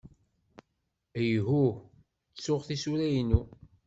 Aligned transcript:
Ihuh, 1.25 1.73
ttuɣ 2.31 2.61
tisura-inu. 2.67 3.41